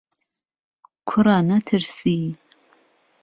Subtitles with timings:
[1.07, 2.17] کوڕه نهترسی